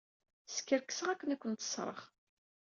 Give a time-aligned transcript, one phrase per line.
[0.55, 2.01] Skerkseɣ akken ad kent-ṣṣreɣ.